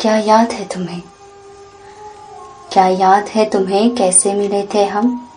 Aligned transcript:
क्या 0.00 0.16
याद 0.16 0.52
है 0.52 0.64
तुम्हें? 0.64 1.02
क्या 2.72 2.88
याद 2.88 3.28
है 3.28 3.44
तुम्हें 3.44 3.96
कैसे 3.96 4.34
मिले 4.34 4.68
थे 4.74 4.84
हम? 4.84 5.28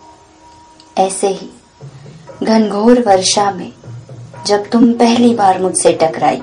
ऐसे 0.98 1.28
ही, 1.28 1.50
घनघोर 2.42 3.00
वर्षा 3.00 3.50
में, 3.50 3.72
जब 4.46 4.70
तुम 4.70 4.92
पहली 4.92 5.34
बार 5.34 5.62
मुझसे 5.62 5.92
टकराई। 5.92 6.42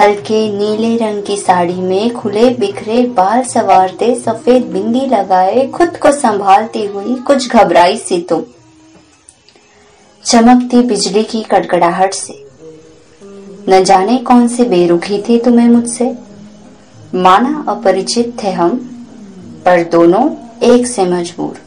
हल्के 0.00 0.58
नीले 0.58 0.96
रंग 0.96 1.22
की 1.22 1.36
साड़ी 1.36 1.74
में 1.74 2.14
खुले 2.14 2.50
बिखरे 2.50 3.02
बाल 3.02 3.42
सवारते, 3.42 4.14
सफ़ेद 4.14 4.64
बिंदी 4.64 5.06
लगाए, 5.06 5.66
खुद 5.66 5.96
को 5.96 6.12
संभालती 6.12 6.86
हुई 6.86 7.14
कुछ 7.14 7.50
घबराई 7.50 7.98
सी 7.98 8.20
तुम। 8.20 8.42
चमकती 10.24 10.82
बिजली 10.82 11.24
की 11.24 11.42
कड़कड़ाहट 11.42 12.14
से। 12.14 12.44
न 13.68 13.84
जाने 13.84 14.18
कौन 14.18 14.48
से 14.48 14.64
बेरुखी 14.64 15.22
थी 15.28 15.38
तुम्हें 15.38 15.68
मुझसे। 15.68 16.33
माना 17.14 17.64
अपरिचित 17.68 18.36
थे 18.44 18.50
हम, 18.50 18.70
पर 19.64 19.82
दोनों 19.82 20.30
एक 20.62 20.86
से 20.86 21.04
मजबूर। 21.04 21.58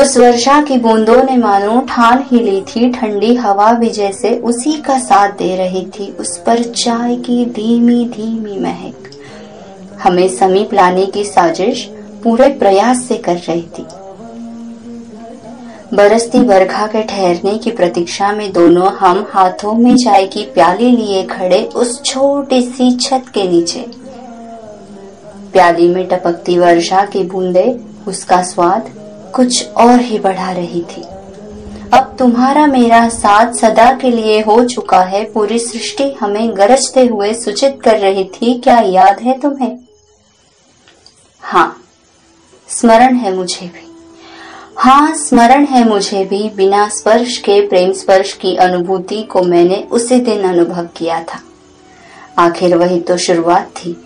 उस 0.00 0.16
वर्षा 0.16 0.62
की 0.62 0.78
बूंदों 0.78 1.22
ने 1.22 1.36
मानो 1.36 1.80
ठान 1.80 2.24
ही 2.30 2.38
ली 2.40 2.60
थी, 2.60 2.90
ठंडी 2.90 3.34
हवा 3.34 3.72
भी 3.72 3.88
जैसे 3.88 4.30
उसी 4.30 4.72
का 4.72 4.98
साथ 4.98 5.28
दे 5.28 5.56
रही 5.56 5.84
थी, 5.84 6.16
उस 6.20 6.38
पर 6.38 6.62
चाय 6.62 7.16
की 7.16 7.46
धीमी 7.46 8.04
धीमी 8.04 8.58
महक। 8.58 9.10
हमें 10.02 10.28
समीप 10.28 10.74
लाने 10.74 11.06
की 11.06 11.24
साजिश 11.24 11.84
पूरे 12.22 12.48
प्रयास 12.48 13.04
से 13.04 13.16
कर 13.16 13.36
रही 13.36 13.62
थी। 13.62 13.86
बरसती 15.94 16.38
बरखा 16.38 16.86
के 16.86 17.02
ठहरने 17.02 17.58
की 17.58 17.70
प्रतीक्षा 17.70 18.32
में 18.32 18.52
दोनों 18.52 18.92
हम 18.92 19.26
हाथों 19.30 19.74
में 19.74 19.96
चाय 19.96 20.26
की 20.26 20.42
प्याली 20.42 20.90
लिए 20.90 21.22
खड़े 21.22 21.64
उस 21.64 22.02
छोटी 22.02 22.62
सी 22.62 22.96
छत 22.96 23.24
के 23.34 23.48
नीचे। 23.48 24.01
प्याली 25.52 25.88
में 25.88 26.06
टपकती 26.08 26.58
वर्षा 26.58 27.04
की 27.04 27.22
बूंदे, 27.22 27.80
उसका 28.08 28.42
स्वाद 28.42 28.90
कुछ 29.34 29.68
और 29.68 30.00
ही 30.00 30.18
बढ़ा 30.18 30.52
रही 30.52 30.82
थी। 30.82 31.02
अब 31.92 32.16
तुम्हारा 32.18 32.66
मेरा 32.66 33.08
साथ 33.08 33.52
सदा 33.52 33.92
के 33.92 34.10
लिए 34.10 34.40
हो 34.40 34.64
चुका 34.64 35.00
है, 35.00 35.24
पूरी 35.24 35.58
सृष्टि 35.58 36.12
हमें 36.20 36.56
गरजते 36.56 37.06
हुए 37.06 37.34
सूचित 37.34 37.78
कर 37.84 37.98
रही 37.98 38.24
थी, 38.24 38.58
क्या 38.58 38.80
याद 38.80 39.20
है 39.20 39.40
तुम्हें? 39.40 39.78
हाँ 41.40 41.82
स्मरण 42.68 43.14
है 43.14 43.34
मुझे 43.36 43.66
भी। 43.66 43.88
हाँ 44.76 45.14
स्मरण 45.14 45.64
है 45.64 45.88
मुझे 45.88 46.24
भी, 46.24 46.50
बिना 46.56 46.88
स्पर्श 46.88 47.36
के, 47.36 47.60
प्रेम 47.68 47.92
स्पर्श 47.92 48.32
की 48.32 48.56
अनुभूति 48.56 49.22
को 49.22 49.42
मैंने 49.42 49.88
उसी 49.90 50.20
दिन 50.20 50.42
अनुभव 50.44 50.88
किया 50.96 51.22
था। 51.22 51.40
आखिर 52.38 52.76
वही 52.76 53.00
तो 53.00 53.16
शुरुआत 53.16 53.66
थी। 53.76 53.96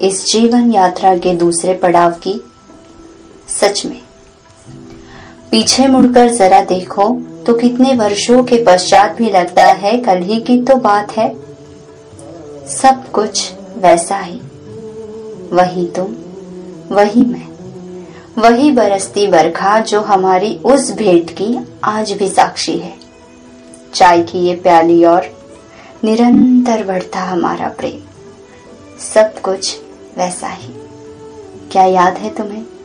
इस 0.00 0.24
जीवन 0.26 0.70
यात्रा 0.72 1.16
के 1.16 1.34
दूसरे 1.34 1.74
पड़ाव 1.74 2.10
की? 2.22 2.40
सच 3.48 3.84
में। 3.86 4.00
पीछे 5.50 5.86
मुड़कर 5.86 6.30
जरा 6.30 6.60
देखो 6.64 7.08
तो 7.46 7.54
कितने 7.54 7.94
वर्षों 7.94 8.42
के 8.44 8.62
पश्चात 8.64 9.16
भी 9.16 9.30
लगता 9.30 9.64
है, 9.64 9.96
कल 9.98 10.22
ही 10.22 10.40
की 10.40 10.60
तो 10.62 10.76
बात 10.76 11.12
है। 11.12 11.28
सब 12.70 13.10
कुछ 13.10 13.52
वैसा 13.76 14.18
ही। 14.18 14.40
वही 15.52 15.86
तुम, 15.86 16.14
वही 16.90 17.22
मैं, 17.22 17.48
वही 18.38 18.70
बरसती 18.72 19.26
बरखा 19.26 19.78
जो 19.80 20.00
हमारी 20.00 20.54
उस 20.64 20.90
भेंट 20.92 21.30
की 21.30 21.56
आज 21.84 22.12
भी 22.12 22.28
साक्षी 22.28 22.78
है। 22.78 22.94
चाय 23.94 24.22
की 24.22 24.38
ये 24.38 24.54
प्याली 24.54 25.04
और 25.04 25.26
निरंतर 26.04 26.84
बढ़ता 26.84 27.20
हमारा 27.20 27.68
प्रेम। 27.68 28.00
सब 29.04 29.40
कुछ 29.40 29.76
वैसा 30.16 30.48
ही। 30.48 30.74
क्या 31.72 31.84
याद 31.84 32.16
है 32.16 32.34
तुम्हें? 32.34 32.79